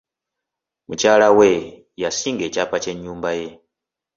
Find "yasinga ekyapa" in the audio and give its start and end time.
2.01-2.77